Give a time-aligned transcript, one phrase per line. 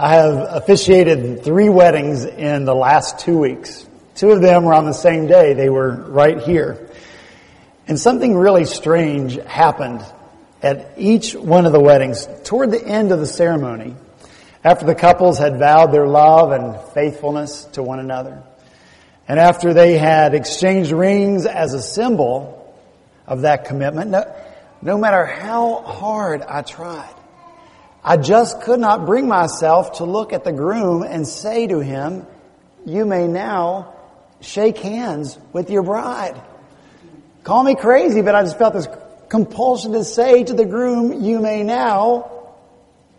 [0.00, 3.84] I have officiated three weddings in the last two weeks.
[4.14, 5.54] Two of them were on the same day.
[5.54, 6.88] They were right here.
[7.88, 10.04] And something really strange happened
[10.62, 12.28] at each one of the weddings.
[12.44, 13.96] Toward the end of the ceremony,
[14.62, 18.40] after the couples had vowed their love and faithfulness to one another,
[19.26, 22.72] and after they had exchanged rings as a symbol
[23.26, 24.32] of that commitment, no,
[24.80, 27.17] no matter how hard I tried,
[28.02, 32.26] I just could not bring myself to look at the groom and say to him,
[32.86, 33.94] you may now
[34.40, 36.40] shake hands with your bride.
[37.44, 38.88] Call me crazy, but I just felt this
[39.28, 42.30] compulsion to say to the groom, you may now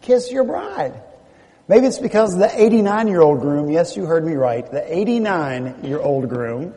[0.01, 1.01] kiss your bride.
[1.67, 5.83] Maybe it's because the 89 year old groom, yes, you heard me right, the 89
[5.83, 6.73] year old groom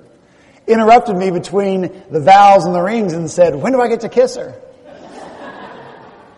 [0.66, 4.09] interrupted me between the vows and the rings and said, when do I get to
[4.09, 4.55] kiss her?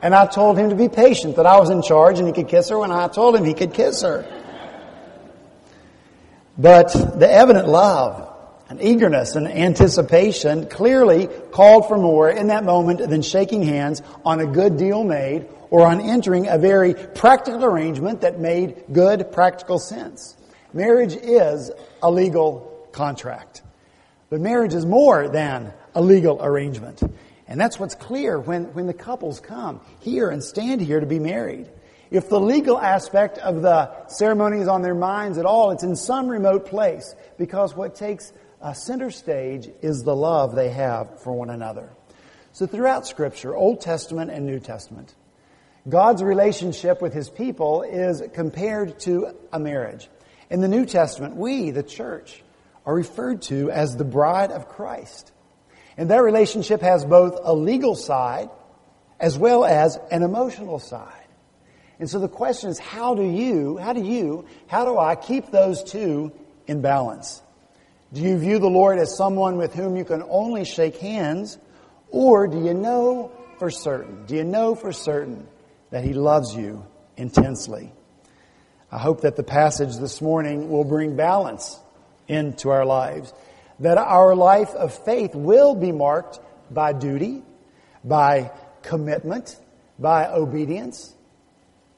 [0.04, 2.48] And I told him to be patient, that I was in charge and he could
[2.48, 4.26] kiss her when I told him he could kiss her.
[6.58, 8.30] But the evident love
[8.68, 14.40] and eagerness and anticipation clearly called for more in that moment than shaking hands on
[14.40, 19.78] a good deal made or on entering a very practical arrangement that made good practical
[19.78, 20.36] sense.
[20.74, 21.70] Marriage is
[22.02, 23.62] a legal contract.
[24.28, 27.02] But marriage is more than a legal arrangement.
[27.54, 31.20] And that's what's clear when, when the couples come here and stand here to be
[31.20, 31.70] married.
[32.10, 35.94] If the legal aspect of the ceremony is on their minds at all, it's in
[35.94, 41.32] some remote place because what takes a center stage is the love they have for
[41.32, 41.90] one another.
[42.54, 45.14] So throughout scripture, Old Testament and New Testament,
[45.88, 50.08] God's relationship with his people is compared to a marriage.
[50.50, 52.42] In the New Testament, we, the church,
[52.84, 55.30] are referred to as the bride of Christ.
[55.96, 58.50] And that relationship has both a legal side
[59.20, 61.12] as well as an emotional side.
[61.98, 65.50] And so the question is, how do you, how do you, how do I keep
[65.50, 66.32] those two
[66.66, 67.40] in balance?
[68.12, 71.58] Do you view the Lord as someone with whom you can only shake hands,
[72.10, 75.46] or do you know for certain, do you know for certain
[75.90, 76.84] that He loves you
[77.16, 77.92] intensely?
[78.90, 81.78] I hope that the passage this morning will bring balance
[82.28, 83.32] into our lives
[83.80, 86.40] that our life of faith will be marked
[86.70, 87.42] by duty,
[88.04, 88.50] by
[88.82, 89.58] commitment,
[89.98, 91.14] by obedience.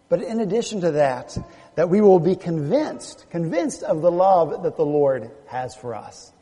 [0.08, 1.36] But in addition to that,
[1.74, 6.32] that we will be convinced, convinced of the love that the Lord has for us.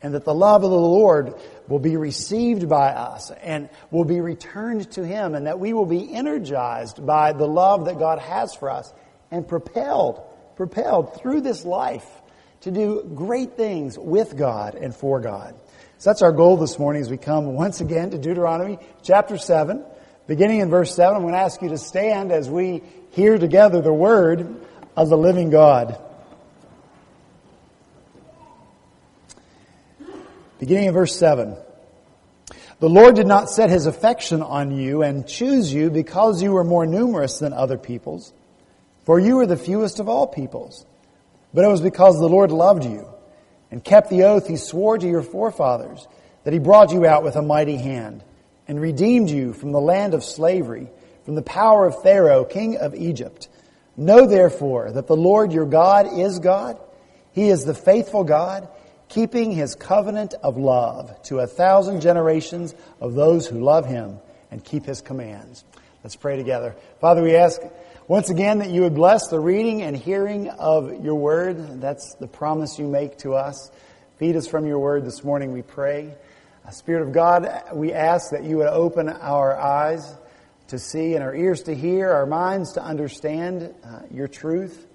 [0.00, 1.34] And that the love of the Lord
[1.66, 5.86] will be received by us and will be returned to Him and that we will
[5.86, 8.92] be energized by the love that God has for us
[9.30, 10.20] and propelled,
[10.56, 12.06] propelled through this life
[12.64, 15.54] to do great things with God and for God.
[15.98, 19.84] So that's our goal this morning as we come once again to Deuteronomy chapter 7,
[20.26, 21.14] beginning in verse 7.
[21.14, 24.56] I'm going to ask you to stand as we hear together the word
[24.96, 26.00] of the living God.
[30.58, 31.58] Beginning in verse 7.
[32.80, 36.64] The Lord did not set his affection on you and choose you because you were
[36.64, 38.32] more numerous than other peoples,
[39.04, 40.86] for you were the fewest of all peoples.
[41.54, 43.08] But it was because the Lord loved you
[43.70, 46.06] and kept the oath he swore to your forefathers
[46.42, 48.22] that he brought you out with a mighty hand
[48.66, 50.88] and redeemed you from the land of slavery,
[51.24, 53.48] from the power of Pharaoh, king of Egypt.
[53.96, 56.78] Know therefore that the Lord your God is God.
[57.32, 58.68] He is the faithful God,
[59.08, 64.18] keeping his covenant of love to a thousand generations of those who love him
[64.50, 65.64] and keep his commands.
[66.02, 66.74] Let's pray together.
[67.00, 67.60] Father, we ask
[68.06, 71.80] once again, that you would bless the reading and hearing of your word.
[71.80, 73.70] That's the promise you make to us.
[74.18, 76.14] Feed us from your word this morning, we pray.
[76.66, 80.14] Uh, Spirit of God, we ask that you would open our eyes
[80.68, 84.86] to see and our ears to hear, our minds to understand uh, your truth.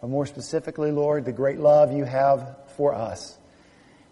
[0.00, 3.38] But more specifically, Lord, the great love you have for us.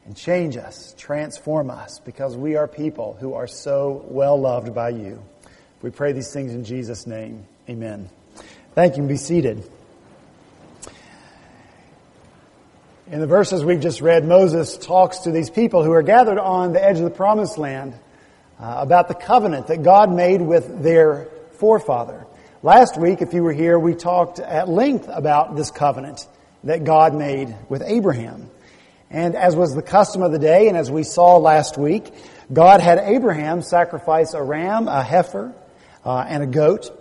[0.05, 4.91] And change us, transform us, because we are people who are so well loved by
[4.91, 5.21] you.
[5.83, 7.45] We pray these things in Jesus' name.
[7.69, 8.09] Amen.
[8.73, 9.03] Thank you.
[9.03, 9.69] Be seated.
[13.11, 16.73] In the verses we've just read, Moses talks to these people who are gathered on
[16.73, 17.95] the edge of the promised land
[18.61, 22.29] uh, about the covenant that God made with their forefather.
[22.63, 26.29] Last week, if you were here, we talked at length about this covenant
[26.63, 28.49] that God made with Abraham.
[29.11, 32.15] And as was the custom of the day, and as we saw last week,
[32.53, 35.53] God had Abraham sacrifice a ram, a heifer,
[36.05, 37.00] uh, and a goat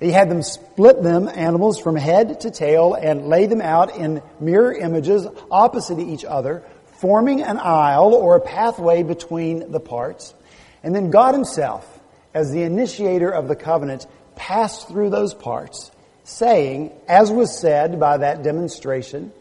[0.00, 4.22] he had them split them, animals, from head to tail and lay them out in
[4.40, 6.64] mirror images opposite to each other,
[7.00, 10.34] forming an aisle or a pathway between the parts.
[10.82, 12.00] And then God himself,
[12.32, 14.06] as the initiator of the covenant,
[14.36, 15.90] passed through those parts,
[16.24, 19.32] saying, as was said by that demonstration,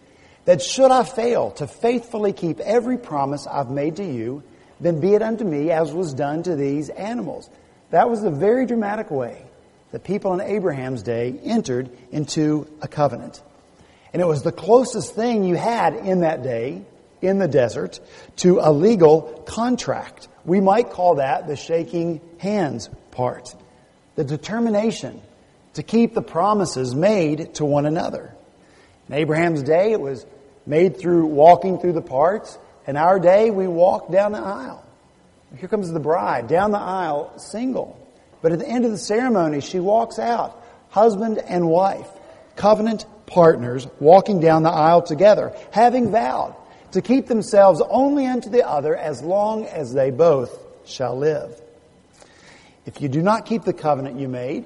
[0.43, 4.43] that should I fail to faithfully keep every promise I've made to you,
[4.81, 7.49] then be it unto me as was done to these animals.
[7.91, 9.45] That was the very dramatic way
[9.91, 13.41] that people in Abraham's day entered into a covenant.
[14.13, 16.83] And it was the closest thing you had in that day,
[17.21, 17.99] in the desert,
[18.37, 20.27] to a legal contract.
[20.45, 23.55] We might call that the shaking hands part.
[24.15, 25.21] The determination
[25.73, 28.33] to keep the promises made to one another.
[29.07, 30.25] In Abraham's day, it was
[30.65, 32.57] made through walking through the parts.
[32.87, 34.85] In our day, we walk down the aisle.
[35.57, 37.98] Here comes the bride down the aisle single.
[38.41, 42.07] But at the end of the ceremony, she walks out, husband and wife,
[42.55, 46.55] covenant partners, walking down the aisle together, having vowed
[46.91, 51.61] to keep themselves only unto the other as long as they both shall live.
[52.85, 54.65] If you do not keep the covenant you made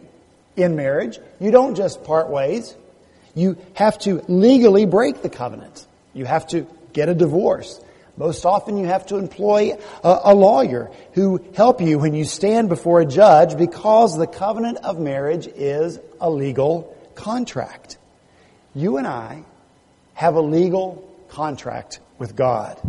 [0.56, 2.76] in marriage, you don't just part ways.
[3.36, 5.86] You have to legally break the covenant.
[6.14, 7.82] You have to get a divorce.
[8.16, 9.72] Most often you have to employ
[10.04, 14.78] a, a, lawyer who help you when you stand before a judge because the covenant
[14.78, 17.98] of marriage is a legal contract.
[18.76, 19.44] You and I
[20.14, 22.80] have a legal contract with God.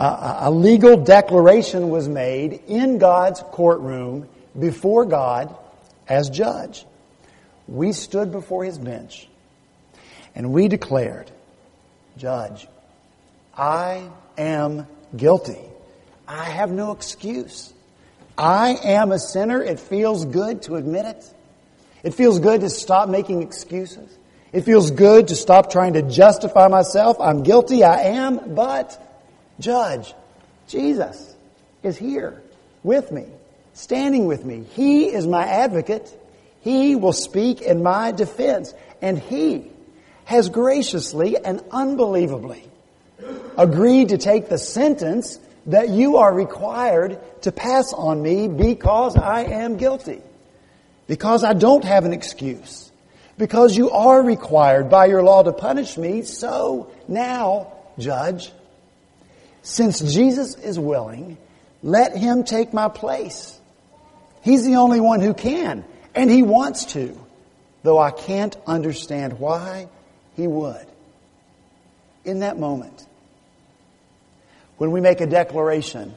[0.00, 5.54] Uh, a legal declaration was made in God's courtroom before God
[6.08, 6.84] as judge.
[7.68, 9.28] We stood before his bench
[10.34, 11.30] and we declared,
[12.16, 12.66] Judge,
[13.56, 14.08] I
[14.40, 15.58] am guilty.
[16.26, 17.72] I have no excuse.
[18.36, 19.62] I am a sinner.
[19.62, 21.34] It feels good to admit it.
[22.02, 24.08] It feels good to stop making excuses.
[24.52, 27.18] It feels good to stop trying to justify myself.
[27.20, 27.84] I'm guilty.
[27.84, 28.54] I am.
[28.54, 28.98] But,
[29.60, 30.14] Judge,
[30.68, 31.36] Jesus
[31.82, 32.42] is here
[32.82, 33.26] with me,
[33.74, 34.64] standing with me.
[34.72, 36.16] He is my advocate.
[36.60, 38.72] He will speak in my defense.
[39.02, 39.70] And He
[40.24, 42.69] has graciously and unbelievably
[43.56, 49.42] agreed to take the sentence that you are required to pass on me because I
[49.44, 50.20] am guilty.
[51.06, 52.90] Because I don't have an excuse.
[53.36, 56.22] Because you are required by your law to punish me.
[56.22, 58.52] So now, judge,
[59.62, 61.36] since Jesus is willing,
[61.82, 63.58] let him take my place.
[64.42, 67.18] He's the only one who can, and he wants to,
[67.82, 69.88] though I can't understand why
[70.34, 70.86] he would.
[72.24, 73.06] In that moment,
[74.80, 76.14] when we make a declaration,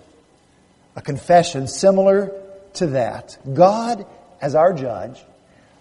[0.95, 2.31] a confession similar
[2.75, 4.05] to that, God,
[4.39, 5.21] as our judge,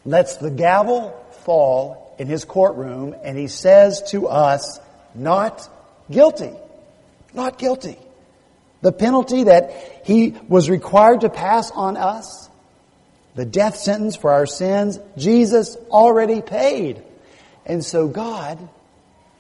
[0.05, 1.11] lets the gavel
[1.45, 4.81] fall in his courtroom and he says to us,
[5.15, 5.71] not
[6.11, 6.51] guilty.
[7.33, 7.97] Not guilty.
[8.81, 12.51] The penalty that he was required to pass on us,
[13.37, 17.01] the death sentence for our sins, Jesus already paid.
[17.65, 18.59] And so God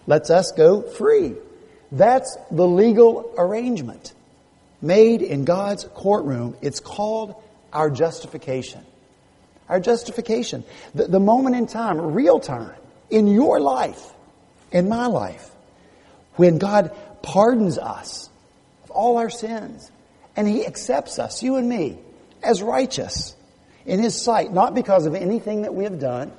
[0.06, 1.34] lets us go free.
[1.92, 4.14] That's the legal arrangement
[4.80, 6.56] made in God's courtroom.
[6.62, 7.34] It's called
[7.70, 8.84] our justification.
[9.68, 10.64] Our justification.
[10.94, 12.74] The, the moment in time, real time,
[13.10, 14.02] in your life,
[14.72, 15.50] in my life,
[16.36, 18.30] when God pardons us
[18.84, 19.90] of all our sins
[20.34, 21.98] and He accepts us, you and me,
[22.42, 23.36] as righteous
[23.84, 26.32] in His sight, not because of anything that we have done,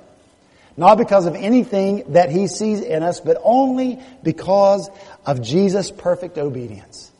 [0.76, 4.90] not because of anything that he sees in us, but only because
[5.26, 7.10] of Jesus' perfect obedience.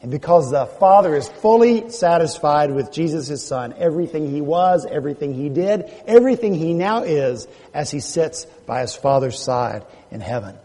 [0.00, 5.34] And because the Father is fully satisfied with Jesus, his Son, everything he was, everything
[5.34, 10.56] he did, everything he now is as he sits by his Father's side in heaven.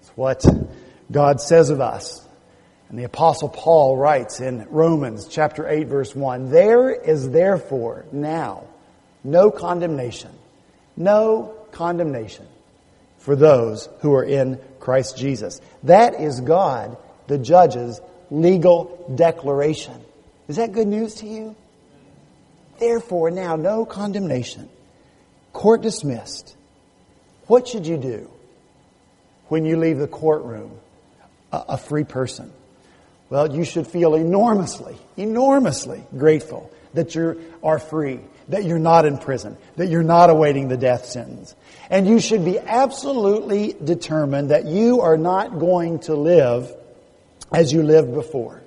[0.00, 0.46] It's what
[1.12, 2.26] God says of us.
[2.88, 8.64] And the apostle Paul writes in Romans chapter 8 verse 1, There is therefore now
[9.22, 10.30] no condemnation
[10.98, 12.46] no condemnation
[13.18, 15.60] for those who are in Christ Jesus.
[15.82, 16.96] That is God,
[17.26, 19.94] the judge's legal declaration.
[20.48, 21.56] Is that good news to you?
[22.78, 24.68] Therefore, now no condemnation.
[25.52, 26.56] Court dismissed.
[27.46, 28.30] What should you do
[29.48, 30.70] when you leave the courtroom
[31.50, 32.52] a, free person?
[33.30, 39.18] Well, you should feel enormously, enormously grateful that you are free that you're not in
[39.18, 41.54] prison, that you're not awaiting the death sentence.
[41.90, 46.70] And you should be absolutely determined that you are not going to live
[47.52, 48.62] as you lived before.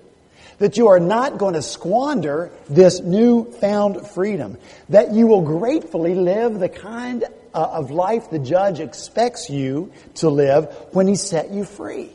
[0.59, 4.57] That you are not going to squander this newfound freedom.
[4.89, 7.23] That you will gratefully live the kind
[7.53, 12.11] uh, of life the judge expects you to live when he set you free.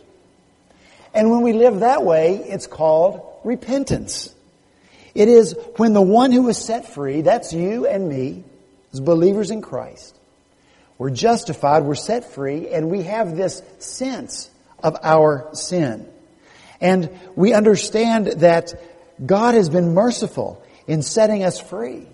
[1.12, 4.34] And when we live that way, it's called repentance.
[5.16, 8.44] It is when the one who is set free, that's you and me,
[8.92, 10.14] as believers in Christ,
[10.98, 14.50] We're justified, we're set free, and we have this sense
[14.82, 16.08] of our sin.
[16.80, 18.74] And we understand that
[19.24, 22.06] God has been merciful in setting us free.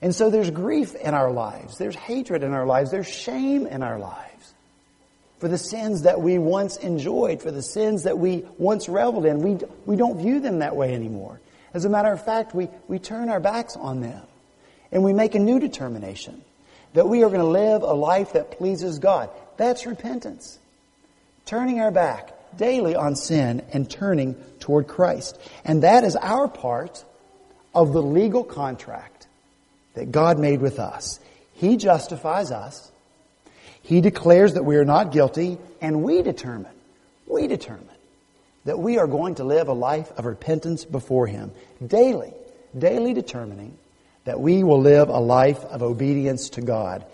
[0.00, 3.82] And so there's grief in our lives, there's hatred in our lives, there's shame in
[3.82, 4.24] our lives
[5.44, 9.40] for the sins that we once enjoyed, for the sins that we once reveled in.
[9.40, 11.38] We, we don't view them that way anymore.
[11.74, 14.22] As a matter of fact, we, we turn our backs on them
[14.92, 16.42] and we make a new determination
[16.94, 19.28] that we are going to live a life that pleases God.
[19.56, 20.58] That's repentance.
[21.44, 25.38] Turning our back daily on sin and turning toward Christ.
[25.64, 27.04] And that is our part
[27.74, 29.26] of the legal contract
[29.94, 31.18] that God made with us.
[31.54, 32.90] He justifies us.
[33.82, 36.72] He declares that we are not guilty, and we determine,
[37.26, 37.93] we determine
[38.64, 41.52] that we are going to live a life of repentance before Him
[41.84, 42.32] daily,
[42.76, 43.76] daily determining
[44.24, 47.04] that we will live a life of obedience to God.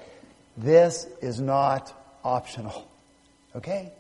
[0.56, 1.92] This is not
[2.22, 2.88] optional.
[3.56, 3.92] Okay?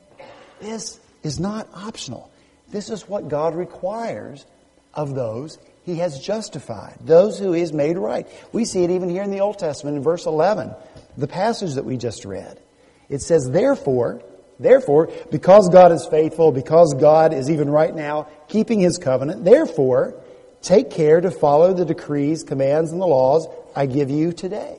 [0.60, 2.30] This is not optional.
[2.68, 4.46] This is what God requires
[4.94, 8.28] of those He has justified, those who He has made right.
[8.52, 10.72] We see it even here in the Old Testament in verse 11,
[11.16, 12.60] the passage that we just read.
[13.08, 14.22] It says, therefore,
[14.60, 20.14] therefore, because God is faithful, because God is even right now keeping His covenant, therefore,
[20.62, 24.76] take care to follow the decrees, commands, and the laws I give you today.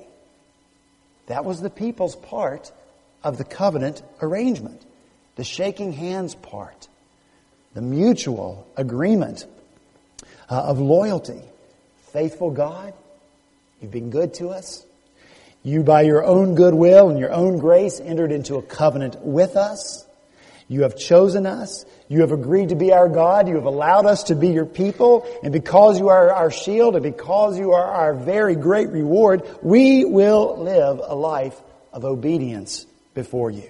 [1.28, 2.72] That was the people's part
[3.24, 4.86] of the covenant arrangement.
[5.36, 6.88] The shaking hands part.
[7.74, 9.46] The mutual agreement
[10.50, 11.42] uh, of loyalty.
[12.12, 12.94] Faithful God,
[13.80, 14.86] you've been good to us.
[15.63, 20.06] You, by your own goodwill and your own grace, entered into a covenant with us.
[20.68, 21.86] You have chosen us.
[22.08, 23.48] You have agreed to be our God.
[23.48, 25.27] You have allowed us to be your people.
[25.44, 30.06] And because you are our shield and because you are our very great reward, we
[30.06, 31.60] will live a life
[31.94, 33.70] of obedience before you.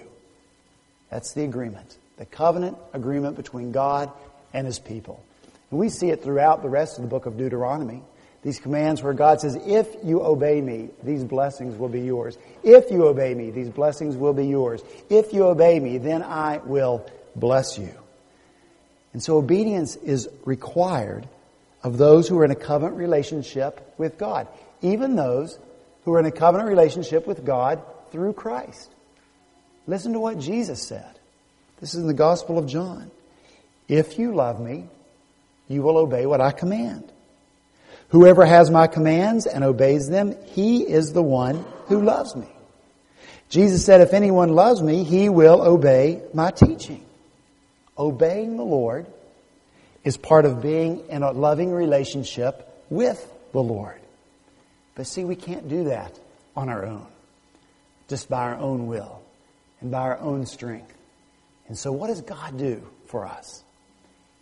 [1.10, 1.96] That's the agreement.
[2.16, 4.10] The covenant agreement between God
[4.54, 5.22] and His people.
[5.70, 8.02] And we see it throughout the rest of the book of Deuteronomy.
[8.42, 12.36] These commands where God says, if you obey me, these blessings will be yours.
[12.64, 14.82] If you obey me, these blessings will be yours.
[15.08, 17.06] If you obey me, then I will
[17.36, 17.94] bless you.
[19.12, 21.28] And so obedience is required
[21.84, 24.48] of those who are in a covenant relationship with God.
[24.80, 25.58] Even those
[26.04, 27.80] who are in a covenant relationship with God
[28.10, 28.90] through Christ.
[29.86, 31.18] Listen to what Jesus said.
[31.80, 33.10] This is in the Gospel of John.
[33.88, 34.86] If you love me,
[35.68, 37.12] you will obey what I command.
[38.12, 42.46] Whoever has my commands and obeys them, he is the one who loves me.
[43.48, 47.06] Jesus said, if anyone loves me, he will obey my teaching.
[47.96, 49.06] Obeying the Lord
[50.04, 54.00] is part of being in a loving relationship with the Lord.
[54.94, 56.18] But see, we can't do that
[56.54, 57.06] on our own,
[58.08, 59.22] just by our own will
[59.80, 60.94] and by our own strength.
[61.66, 63.64] And so, what does God do for us?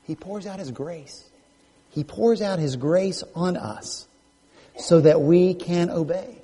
[0.04, 1.29] He pours out His grace.
[1.90, 4.06] He pours out His grace on us
[4.78, 6.38] so that we can obey,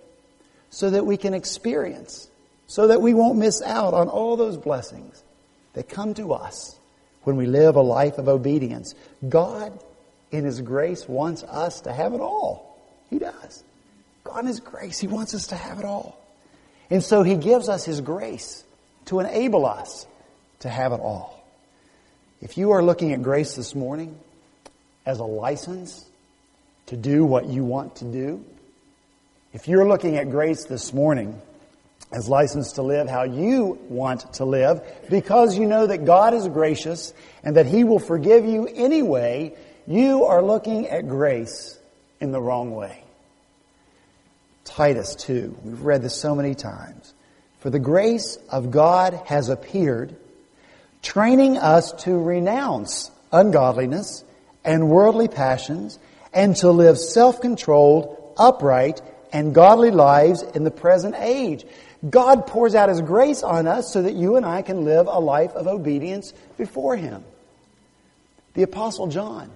[0.71, 2.29] so that we can experience,
[2.67, 5.23] so that we won't miss out on all those blessings
[5.75, 6.79] that come to us
[7.23, 8.95] when we live a life of obedience.
[9.29, 9.79] God,
[10.31, 12.79] in His grace, wants us to have it all.
[13.09, 13.63] He does.
[14.25, 16.19] God, in His grace, He wants us to have it all.
[16.91, 18.65] And so He gives us His grace
[19.07, 20.07] to enable us
[20.61, 21.33] to have it all.
[22.41, 24.19] If you are looking at grace this morning,
[25.07, 26.05] as a license
[26.87, 28.45] to do what you want to do.
[29.53, 31.41] If you're looking at grace this morning
[32.13, 36.47] as license to live how you want to live because you know that God is
[36.49, 39.55] gracious and that He will forgive you anyway,
[39.87, 41.79] you are looking at grace
[42.21, 43.03] in the wrong way.
[44.65, 45.59] Titus 2.
[45.63, 47.15] We've read this so many times.
[47.61, 50.15] For the grace of God has appeared,
[51.03, 54.25] training us to renounce ungodliness
[54.67, 55.99] and worldly passions
[56.35, 59.01] and to live self-controlled, upright,
[59.33, 61.65] and godly lives in the present age.
[62.09, 65.19] God pours out His grace on us so that you and I can live a
[65.19, 67.25] life of obedience before Him.
[68.55, 69.51] The Apostle John,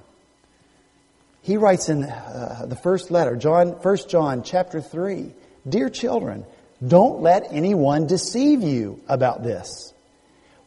[1.43, 5.33] he writes in uh, the first letter, John, 1 John chapter 3,
[5.69, 6.45] Dear children,
[6.87, 9.93] don't let anyone deceive you about this.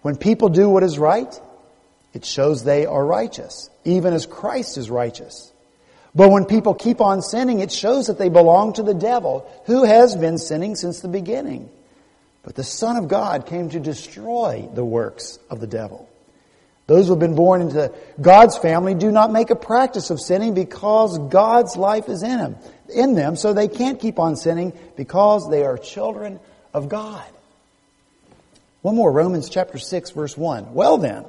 [0.02, 1.40] When people do what is right,
[2.14, 5.52] it shows they are righteous, even as Christ is righteous.
[6.16, 9.84] But when people keep on sinning, it shows that they belong to the devil, who
[9.84, 11.70] has been sinning since the beginning.
[12.44, 16.08] But the Son of God came to destroy the works of the devil.
[16.86, 20.54] Those who have been born into God's family do not make a practice of sinning
[20.54, 22.58] because God's life is in them,
[22.94, 26.40] in them, so they can't keep on sinning because they are children
[26.74, 27.26] of God.
[28.82, 30.74] One more, Romans chapter 6 verse 1.
[30.74, 31.24] Well then,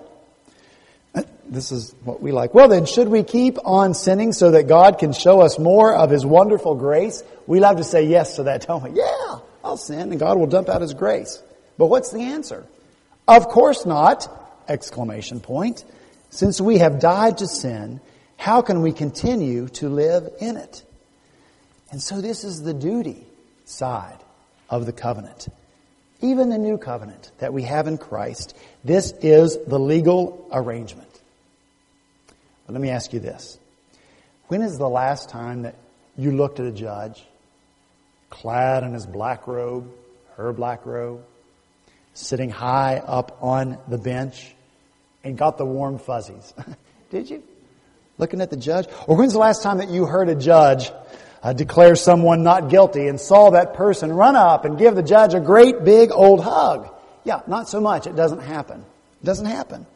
[1.46, 2.54] this is what we like.
[2.54, 6.10] Well then, should we keep on sinning so that God can show us more of
[6.10, 7.22] His wonderful grace?
[7.46, 8.90] We love to say yes to that, don't we?
[8.90, 11.42] Yeah, I'll sin and God will dump out His grace.
[11.78, 12.66] But what's the answer?
[13.26, 14.28] Of course not!
[14.68, 15.84] Exclamation point.
[16.30, 18.00] Since we have died to sin,
[18.36, 20.82] how can we continue to live in it?
[21.90, 23.26] And so this is the duty
[23.64, 24.18] side
[24.68, 25.48] of the covenant.
[26.20, 31.03] Even the new covenant that we have in Christ, this is the legal arrangement.
[32.66, 33.58] But let me ask you this.
[34.48, 35.74] When is the last time that
[36.16, 37.22] you looked at a judge
[38.30, 39.90] clad in his black robe,
[40.36, 41.24] her black robe,
[42.14, 44.54] sitting high up on the bench
[45.22, 46.52] and got the warm fuzzies?
[47.10, 47.42] Did you?
[48.18, 48.86] Looking at the judge?
[49.06, 50.90] Or when's the last time that you heard a judge
[51.42, 55.34] uh, declare someone not guilty and saw that person run up and give the judge
[55.34, 56.88] a great big old hug?
[57.24, 58.06] Yeah, not so much.
[58.06, 58.84] It doesn't happen.
[59.22, 59.86] It doesn't happen.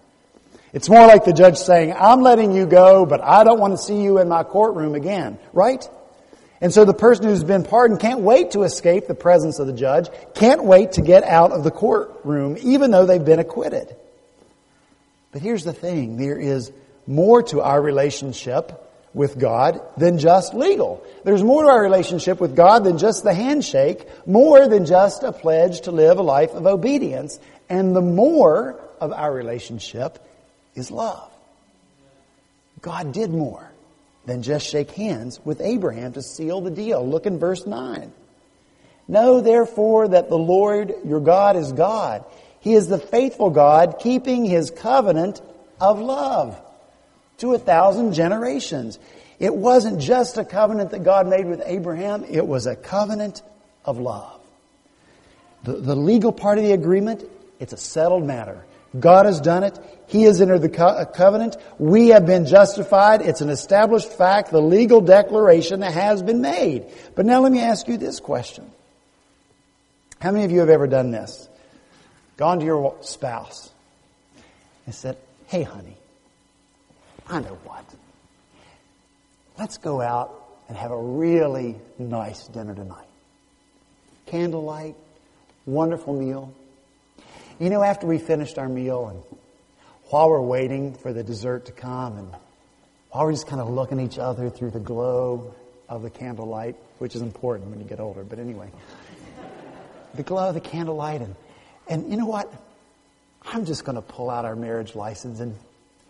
[0.72, 3.78] It's more like the judge saying, I'm letting you go, but I don't want to
[3.78, 5.38] see you in my courtroom again.
[5.52, 5.88] Right?
[6.60, 9.72] And so the person who's been pardoned can't wait to escape the presence of the
[9.72, 13.94] judge, can't wait to get out of the courtroom, even though they've been acquitted.
[15.30, 16.16] But here's the thing.
[16.16, 16.72] There is
[17.06, 18.84] more to our relationship
[19.14, 21.04] with God than just legal.
[21.24, 25.32] There's more to our relationship with God than just the handshake, more than just a
[25.32, 27.38] pledge to live a life of obedience.
[27.68, 30.18] And the more of our relationship
[30.78, 31.30] is love.
[32.80, 33.70] God did more
[34.24, 37.06] than just shake hands with Abraham to seal the deal.
[37.06, 38.12] Look in verse 9.
[39.08, 42.24] Know therefore that the Lord your God is God.
[42.60, 45.40] He is the faithful God, keeping his covenant
[45.80, 46.60] of love
[47.38, 48.98] to a thousand generations.
[49.38, 53.42] It wasn't just a covenant that God made with Abraham, it was a covenant
[53.84, 54.40] of love.
[55.64, 57.24] The, the legal part of the agreement,
[57.58, 58.64] it's a settled matter.
[58.98, 59.78] God has done it.
[60.06, 61.56] He has entered the co- uh, covenant.
[61.78, 63.20] We have been justified.
[63.20, 66.86] It's an established fact, the legal declaration that has been made.
[67.14, 68.70] But now let me ask you this question.
[70.20, 71.48] How many of you have ever done this?
[72.36, 73.70] Gone to your spouse
[74.86, 75.96] and said, Hey, honey,
[77.28, 77.84] I know what.
[79.58, 80.34] Let's go out
[80.68, 83.06] and have a really nice dinner tonight.
[84.26, 84.94] Candlelight,
[85.66, 86.52] wonderful meal.
[87.58, 89.20] You know, after we finished our meal and
[90.10, 92.30] while we're waiting for the dessert to come and
[93.10, 95.54] while we're just kind of looking at each other through the glow
[95.88, 98.70] of the candlelight, which is important when you get older, but anyway,
[100.14, 101.34] the glow of the candlelight and,
[101.88, 102.52] and you know what?
[103.44, 105.56] I'm just going to pull out our marriage license and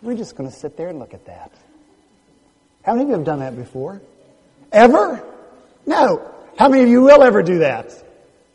[0.02, 1.50] we're just going to sit there and look at that.
[2.82, 4.02] How many of you have done that before?
[4.70, 5.24] Ever?
[5.86, 6.30] No.
[6.58, 8.04] How many of you will ever do that?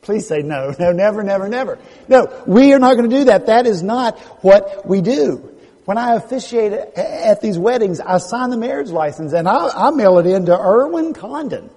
[0.04, 0.74] Please say no.
[0.84, 1.80] No, never, never, never.
[2.08, 3.46] No, we are not going to do that.
[3.46, 5.50] That is not what we do.
[5.86, 10.18] When I officiate at these weddings, I sign the marriage license and I, I mail
[10.20, 11.70] it in to Irvin Condon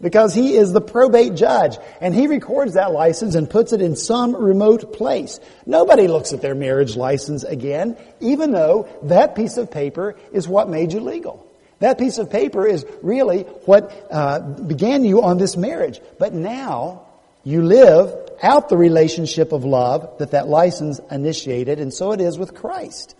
[0.00, 3.96] because he is the probate judge and he records that license and puts it in
[3.96, 5.38] some remote place.
[5.64, 10.68] Nobody looks at their marriage license again, even though that piece of paper is what
[10.68, 11.48] made you legal.
[11.78, 16.00] That piece of paper is really what uh, began you on this marriage.
[16.18, 17.06] But now
[17.44, 22.38] you live out the relationship of love that that license initiated, and so it is
[22.38, 23.14] with Christ.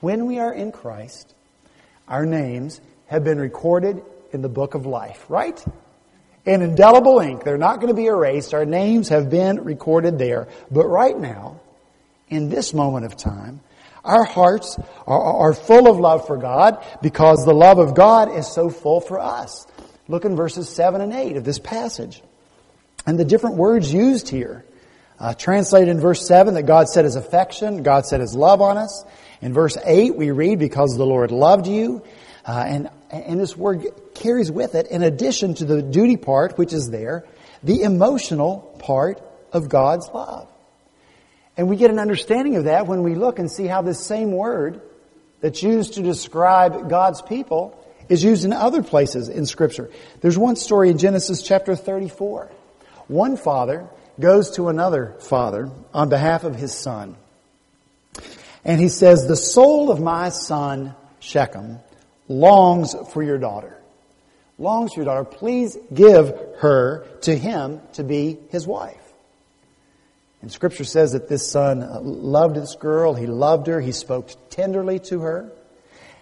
[0.00, 1.34] When we are in Christ,
[2.08, 5.62] our names have been recorded in the book of life, right?
[6.46, 7.44] in indelible ink.
[7.44, 8.54] They're not going to be erased.
[8.54, 10.48] Our names have been recorded there.
[10.70, 11.60] But right now,
[12.28, 13.60] in this moment of time,
[14.04, 18.46] our hearts are, are, full of love for God because the love of God is
[18.46, 19.66] so full for us.
[20.06, 22.22] Look in verses 7 and 8 of this passage.
[23.06, 24.64] And the different words used here.
[25.18, 28.76] Uh, translated in verse 7 that God set his affection, God set his love on
[28.76, 29.04] us.
[29.40, 32.02] In verse 8 we read, because the Lord loved you.
[32.44, 36.74] Uh, and, and this word carries with it, in addition to the duty part, which
[36.74, 37.24] is there,
[37.62, 40.48] the emotional part of God's love.
[41.56, 44.32] And we get an understanding of that when we look and see how this same
[44.32, 44.82] word
[45.40, 49.90] that's used to describe God's people is used in other places in Scripture.
[50.20, 52.50] There's one story in Genesis chapter 34.
[53.08, 53.88] One father
[54.18, 57.16] goes to another father on behalf of his son.
[58.64, 61.78] And he says, The soul of my son Shechem
[62.28, 63.80] longs for your daughter.
[64.58, 65.24] Longs for your daughter.
[65.24, 69.02] Please give her to him to be his wife.
[70.42, 73.14] And scripture says that this son loved this girl.
[73.14, 73.80] He loved her.
[73.80, 75.52] He spoke tenderly to her.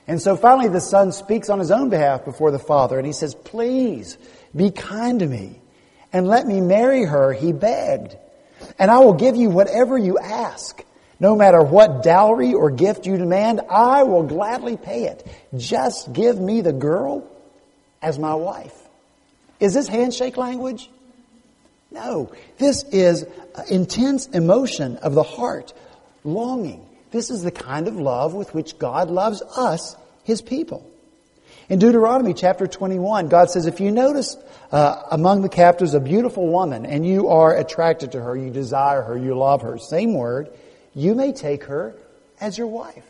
[0.07, 3.13] And so finally the son speaks on his own behalf before the father and he
[3.13, 4.19] says, please
[4.55, 5.61] be kind to me
[6.15, 7.33] and let me marry her.
[7.33, 8.17] He begged.
[8.79, 10.83] And I will give you whatever you ask.
[11.19, 15.27] No matter what dowry or gift you demand, I will gladly pay it.
[15.57, 17.29] Just give me the girl
[18.01, 18.75] as my wife.
[19.59, 20.89] Is this handshake language?
[21.91, 22.33] No.
[22.59, 23.27] This is
[23.69, 25.73] intense emotion of the heart,
[26.23, 26.87] longing.
[27.11, 30.89] This is the kind of love with which God loves us, His people.
[31.69, 34.37] In Deuteronomy chapter 21, God says, if you notice
[34.71, 39.01] uh, among the captives a beautiful woman and you are attracted to her, you desire
[39.01, 40.51] her, you love her, same word,
[40.95, 41.95] you may take her
[42.39, 43.05] as your wife.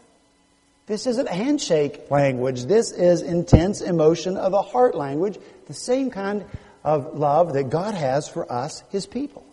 [0.87, 2.67] This isn't handshake language.
[2.67, 5.37] This is intense emotion of the heart language,
[5.67, 6.45] the same kind
[6.85, 9.45] of love that God has for us, His people.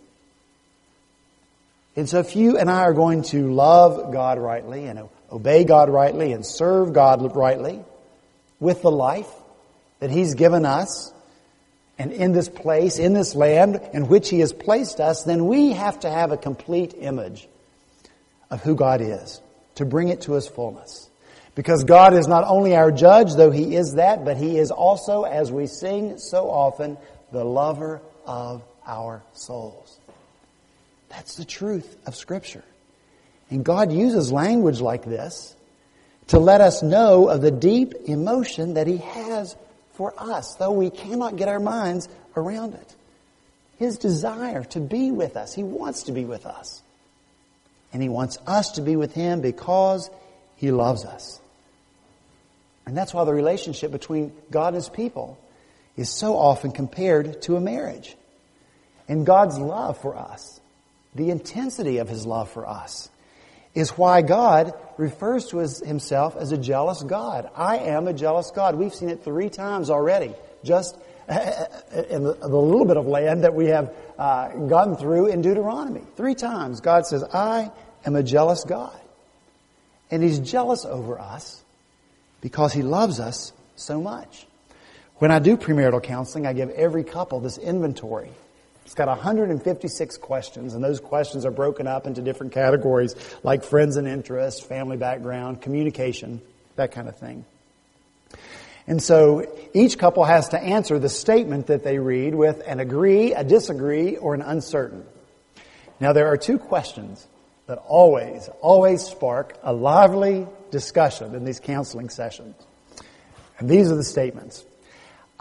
[1.96, 5.90] And so if you and I are going to love God rightly and obey God
[5.90, 7.84] rightly and serve God rightly
[8.62, 9.30] with the life
[10.00, 11.12] that He's given us
[12.00, 15.74] and in this place, in this land in which He has placed us, then we
[15.74, 17.50] have to have a complete image
[18.50, 19.42] of who God is
[19.76, 21.10] to bring it to His fullness.
[21.54, 25.24] Because God is not only our judge, though He is that, but He is also,
[25.24, 26.98] as we sing so often,
[27.32, 30.00] the lover of our souls.
[31.10, 32.64] That's the truth of Scripture.
[33.50, 35.56] And God uses language like this
[36.32, 39.54] to let us know of the deep emotion that He has
[39.96, 42.96] for us, though we cannot get our minds around it.
[43.78, 45.54] His desire to be with us.
[45.54, 46.82] He wants to be with us.
[47.92, 50.10] And He wants us to be with Him because
[50.56, 51.42] He loves us.
[52.86, 55.38] And that's why the relationship between God and His people
[55.98, 58.16] is so often compared to a marriage.
[59.10, 60.62] And God's love for us,
[61.14, 63.10] the intensity of His love for us,
[63.74, 67.50] is why God refers to Himself as a jealous God.
[67.56, 68.76] I am a jealous God.
[68.76, 70.98] We've seen it three times already, just
[71.30, 76.02] in the, the little bit of land that we have uh, gone through in Deuteronomy.
[76.18, 77.72] Three times God says, I
[78.06, 79.00] am a jealous God.
[80.10, 81.64] And He's jealous over us
[82.42, 84.46] because He loves us so much.
[85.18, 88.32] When I do premarital counseling, I give every couple this inventory.
[88.92, 93.96] It's got 156 questions, and those questions are broken up into different categories like friends
[93.96, 96.42] and interests, family background, communication,
[96.76, 97.46] that kind of thing.
[98.88, 103.34] And so each couple has to answer the statement that they read with an agree,
[103.34, 105.06] a disagree, or an uncertain.
[106.02, 107.26] Now there are two questions
[107.68, 112.58] that always, always spark a lively discussion in these counseling sessions.
[113.58, 114.66] And these are the statements.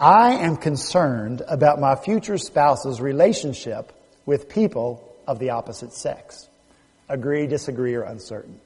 [0.01, 3.93] I am concerned about my future spouse's relationship
[4.25, 6.49] with people of the opposite sex.
[7.07, 8.59] Agree, disagree, or uncertain.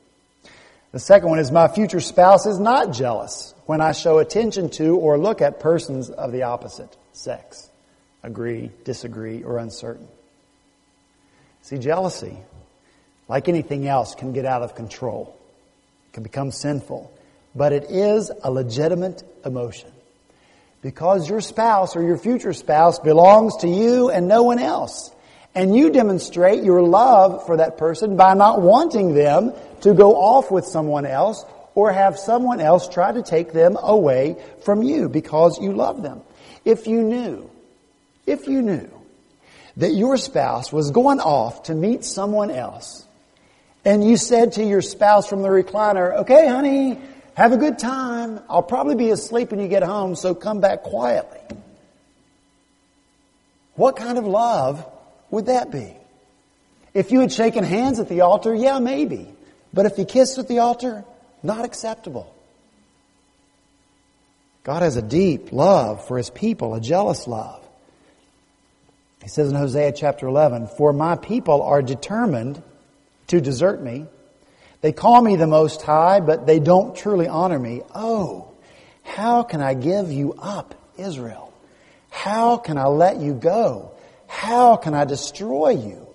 [0.93, 4.95] The second one is my future spouse is not jealous when I show attention to
[4.95, 7.69] or look at persons of the opposite sex.
[8.23, 10.07] Agree, disagree, or uncertain.
[11.61, 12.37] See, jealousy
[13.27, 15.35] like anything else, can get out of control,
[16.13, 17.11] can become sinful.
[17.55, 19.89] But it is a legitimate emotion.
[20.85, 25.09] Because your spouse or your future spouse belongs to you and no one else.
[25.55, 30.51] And you demonstrate your love for that person by not wanting them to go off
[30.51, 31.43] with someone else
[31.73, 36.21] or have someone else try to take them away from you because you love them.
[36.65, 37.49] If you knew,
[38.27, 38.87] if you knew
[39.77, 43.07] that your spouse was going off to meet someone else
[43.83, 46.99] and you said to your spouse from the recliner, okay, honey,
[47.35, 48.39] have a good time.
[48.49, 51.39] I'll probably be asleep when you get home, so come back quietly.
[53.75, 54.85] What kind of love
[55.29, 55.95] would that be?
[56.93, 59.27] If you had shaken hands at the altar, yeah, maybe.
[59.73, 61.03] But if you kissed at the altar,
[61.43, 62.33] not acceptable.
[64.63, 67.61] God has a deep love for His people, a jealous love.
[69.21, 72.63] He says in Hosea chapter 11, For my people are determined
[73.27, 74.05] to desert me.
[74.85, 77.81] They call me the Most High, but they don't truly honor me.
[77.95, 78.51] Oh,
[79.01, 81.51] how can I give you up, Israel?
[82.11, 83.93] How can I let you go?
[84.27, 86.07] How can I destroy you?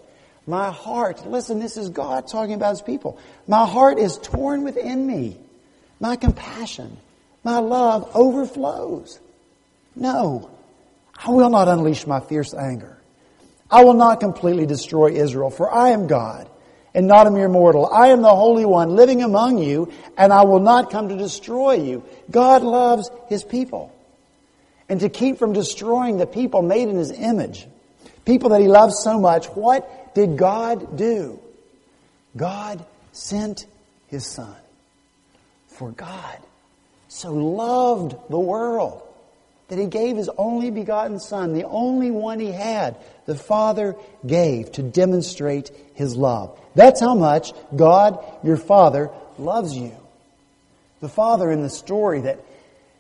[0.47, 3.19] My heart, listen, this is God talking about his people.
[3.49, 5.37] My heart is torn within me.
[5.99, 6.97] My compassion,
[7.43, 9.19] my love overflows.
[9.97, 10.49] No,
[11.17, 12.97] I will not unleash my fierce anger.
[13.69, 16.49] I will not completely destroy Israel, for I am God
[16.95, 17.87] and not a mere mortal.
[17.87, 21.75] I am the Holy One living among you, and I will not come to destroy
[21.75, 22.05] you.
[22.31, 23.95] God loves His people.
[24.89, 27.67] And to keep from destroying the people made in His image,
[28.25, 31.41] people that He loves so much, what did God do?
[32.37, 33.67] God sent
[34.09, 34.57] His Son.
[35.69, 36.39] For God
[37.09, 39.03] so loved the world
[39.69, 42.97] that He gave His only begotten Son, the only one He had,
[43.31, 43.95] the Father
[44.27, 46.59] gave to demonstrate His love.
[46.75, 49.93] That's how much God, your Father, loves you.
[51.01, 52.45] The Father in the story that,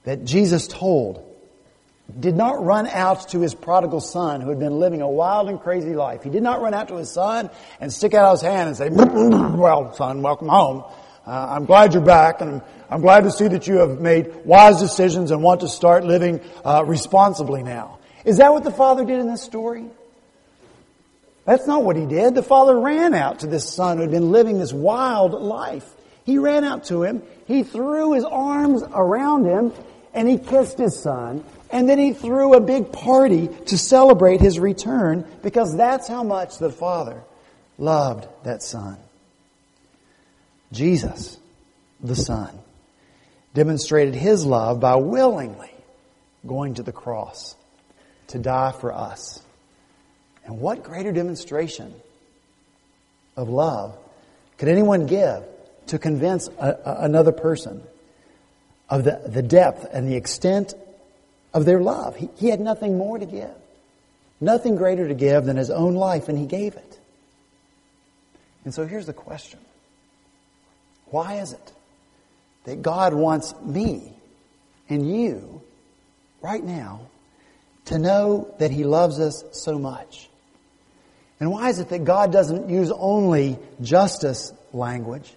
[0.05, 1.27] that Jesus told
[2.21, 5.61] did not run out to his prodigal son who had been living a wild and
[5.61, 6.23] crazy life.
[6.23, 8.89] He did not run out to his son and stick out his hand and say,
[8.93, 10.85] well, son, welcome home.
[11.27, 14.45] Uh, I'm glad you're back and I'm, I'm, glad to see that you have made
[14.45, 17.99] wise decisions and want to start living uh, responsibly now.
[18.25, 19.87] Is that what the father did in this story?
[21.51, 22.37] That's not what he did.
[22.37, 25.85] The father ran out to this son who had been living this wild life.
[26.25, 27.25] He ran out to him.
[27.49, 29.73] He threw his arms around him
[30.15, 31.43] and he kissed his son.
[31.73, 36.59] And then he threw a big party to celebrate his return because that's how much
[36.59, 37.21] the father
[37.79, 38.99] loved that son.
[40.71, 41.37] Jesus,
[42.01, 42.57] the son,
[43.55, 45.75] demonstrated his love by willingly
[46.47, 47.57] going to the cross
[48.29, 49.43] to die for us.
[50.51, 51.95] And what greater demonstration
[53.37, 53.97] of love
[54.59, 55.45] could anyone give
[55.87, 57.85] to convince a, a, another person
[58.89, 60.75] of the, the depth and the extent
[61.55, 62.17] of their love?
[62.17, 63.55] He, he had nothing more to give,
[64.41, 66.99] nothing greater to give than his own life, and he gave it.
[68.65, 69.61] And so here's the question
[71.07, 71.73] Why is it
[72.65, 74.15] that God wants me
[74.89, 75.63] and you
[76.43, 77.03] right now
[77.85, 80.27] to know that He loves us so much?
[81.41, 85.33] And why is it that God doesn't use only justice language,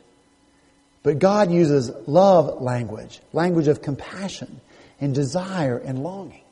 [1.01, 4.59] but God uses love language, language of compassion
[4.99, 6.43] and desire and longing?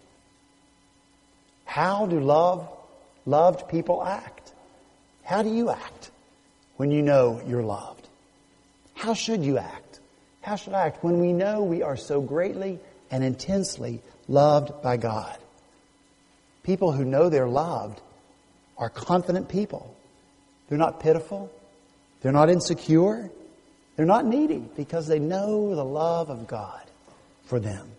[1.66, 2.70] How do love,
[3.26, 4.54] loved people act?
[5.24, 6.12] How do you act
[6.78, 8.08] when you know you're loved?
[8.94, 10.00] How should you act?
[10.42, 14.98] How should I act when we know we are so greatly and intensely loved by
[14.98, 15.38] God?
[16.64, 18.02] People who know they're loved
[18.78, 19.96] are confident people.
[20.68, 21.52] They're not pitiful.
[22.22, 23.30] They're not insecure.
[23.96, 26.82] They're not needy because they know the love of God
[27.46, 27.92] for them.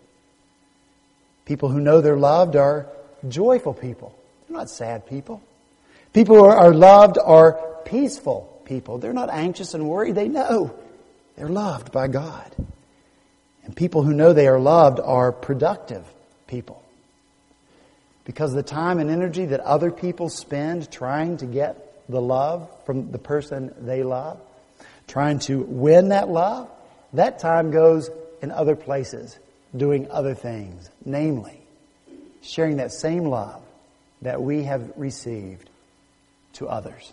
[1.45, 2.87] People who know they're loved are
[3.27, 4.15] joyful people.
[4.47, 5.41] They're not sad people.
[6.13, 8.97] People who are loved are peaceful people.
[8.97, 10.15] They're not anxious and worried.
[10.15, 10.77] They know
[11.35, 12.55] they're loved by God.
[13.63, 16.05] And people who know they are loved are productive
[16.47, 16.82] people.
[18.25, 23.11] Because the time and energy that other people spend trying to get the love from
[23.11, 24.39] the person they love,
[25.07, 26.69] trying to win that love,
[27.13, 28.09] that time goes
[28.41, 29.37] in other places,
[29.75, 31.59] doing other things, namely,
[32.41, 33.61] sharing that same love
[34.21, 35.69] that we have received
[36.53, 37.11] to others.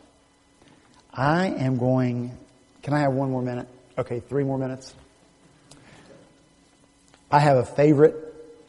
[1.12, 2.36] I am going,
[2.82, 3.68] can I have one more minute?
[3.98, 4.94] Okay, three more minutes.
[7.30, 8.16] I have a favorite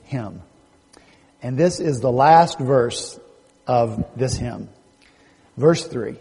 [0.04, 0.42] hymn.
[1.42, 3.20] And this is the last verse
[3.66, 4.70] of this hymn.
[5.58, 6.16] Verse 3.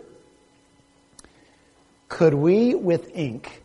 [2.09, 3.63] Could we with ink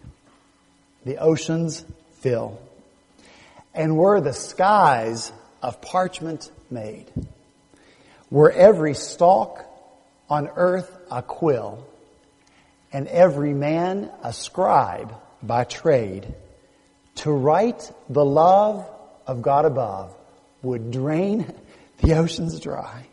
[1.06, 1.86] the oceans
[2.20, 2.60] fill,
[3.74, 7.06] and were the skies of parchment made,
[8.30, 9.66] were every stalk
[10.30, 11.86] on earth a quill,
[12.92, 15.14] and every man a scribe
[15.44, 16.34] by trade,
[17.16, 18.90] to write the love
[19.28, 20.16] of God above,
[20.66, 21.54] would drain
[22.02, 23.06] the oceans dry.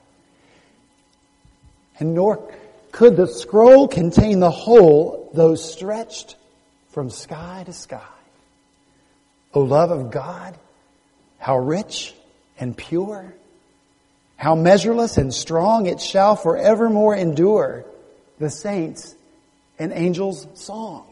[1.98, 2.52] And nor
[2.90, 6.36] could the scroll contain the whole, though stretched
[6.90, 8.00] from sky to sky.
[9.54, 10.56] O love of God,
[11.38, 12.14] how rich
[12.58, 13.34] and pure,
[14.36, 17.84] how measureless and strong it shall forevermore endure
[18.38, 19.14] the saints
[19.78, 21.06] and angels' song.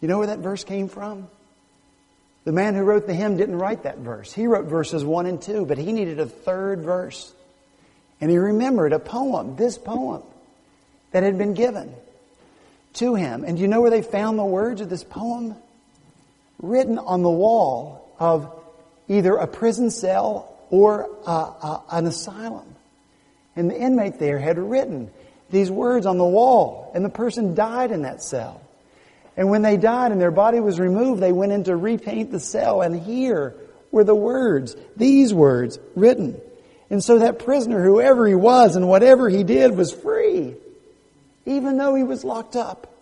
[0.00, 1.28] You know where that verse came from?
[2.44, 4.32] The man who wrote the hymn didn't write that verse.
[4.32, 7.32] He wrote verses 1 and 2, but he needed a third verse.
[8.20, 10.22] And he remembered a poem, this poem,
[11.12, 11.94] that had been given
[12.94, 13.44] to him.
[13.44, 15.54] And do you know where they found the words of this poem?
[16.60, 18.52] Written on the wall of
[19.08, 22.74] either a prison cell or a, a, an asylum.
[23.54, 25.10] And the inmate there had written
[25.50, 28.61] these words on the wall, and the person died in that cell.
[29.36, 32.40] And when they died and their body was removed, they went in to repaint the
[32.40, 33.54] cell, and here
[33.90, 36.40] were the words, these words, written.
[36.90, 40.54] And so that prisoner, whoever he was and whatever he did, was free,
[41.46, 42.94] even though he was locked up,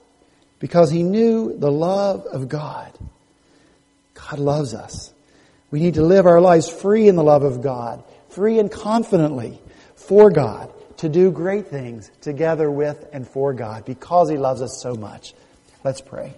[0.60, 2.96] because he knew the love of God.
[4.14, 5.12] God loves us.
[5.70, 9.60] We need to live our lives free in the love of God, free and confidently
[9.96, 14.80] for God, to do great things together with and for God, because he loves us
[14.80, 15.34] so much.
[15.82, 16.34] Let's pray.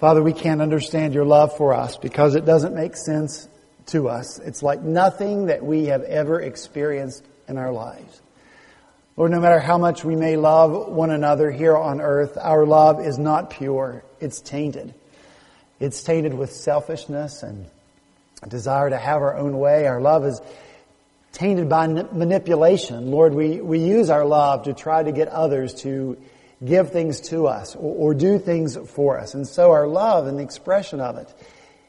[0.00, 3.48] Father, we can't understand your love for us because it doesn't make sense
[3.86, 4.38] to us.
[4.38, 8.20] It's like nothing that we have ever experienced in our lives.
[9.16, 13.04] Lord, no matter how much we may love one another here on earth, our love
[13.04, 14.04] is not pure.
[14.20, 14.94] It's tainted.
[15.80, 17.66] It's tainted with selfishness and
[18.46, 19.86] desire to have our own way.
[19.86, 20.40] Our love is
[21.38, 23.12] tainted by manipulation.
[23.12, 26.18] Lord, we, we use our love to try to get others to
[26.64, 29.34] give things to us or, or do things for us.
[29.34, 31.32] And so our love and the expression of it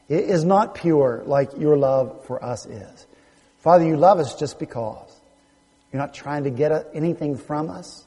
[0.08, 3.06] is not pure like your love for us is.
[3.58, 5.12] Father, you love us just because.
[5.92, 8.06] You're not trying to get anything from us,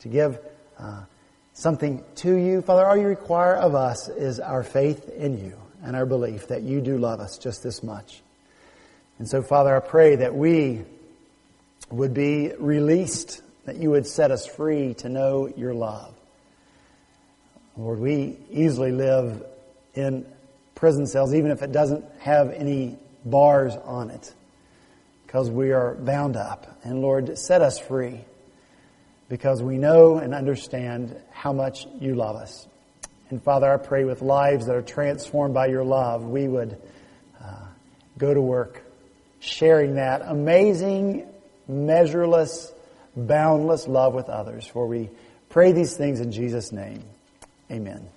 [0.00, 0.38] to give
[0.78, 1.04] uh,
[1.54, 2.60] something to you.
[2.60, 6.60] Father, all you require of us is our faith in you and our belief that
[6.62, 8.20] you do love us just this much.
[9.20, 10.82] And so, Father, I pray that we
[11.90, 16.14] would be released, that you would set us free to know your love.
[17.76, 19.44] Lord, we easily live
[19.92, 20.24] in
[20.74, 24.32] prison cells, even if it doesn't have any bars on it
[25.26, 26.78] because we are bound up.
[26.82, 28.20] And Lord, set us free
[29.28, 32.66] because we know and understand how much you love us.
[33.28, 36.80] And Father, I pray with lives that are transformed by your love, we would
[37.38, 37.66] uh,
[38.16, 38.86] go to work
[39.40, 41.26] sharing that amazing,
[41.66, 42.72] measureless,
[43.16, 44.66] boundless love with others.
[44.66, 45.10] For we
[45.48, 47.02] pray these things in Jesus' name.
[47.70, 48.08] Amen.